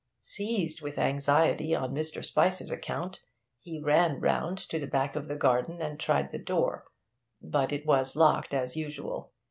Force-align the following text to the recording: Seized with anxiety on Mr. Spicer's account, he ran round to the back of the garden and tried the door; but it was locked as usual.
Seized 0.21 0.81
with 0.81 0.97
anxiety 0.97 1.75
on 1.75 1.93
Mr. 1.93 2.25
Spicer's 2.25 2.71
account, 2.71 3.21
he 3.59 3.77
ran 3.79 4.19
round 4.19 4.57
to 4.57 4.79
the 4.79 4.87
back 4.87 5.15
of 5.15 5.27
the 5.27 5.35
garden 5.35 5.77
and 5.83 5.99
tried 5.99 6.31
the 6.31 6.39
door; 6.39 6.85
but 7.39 7.71
it 7.71 7.85
was 7.85 8.15
locked 8.15 8.51
as 8.51 8.75
usual. 8.75 9.31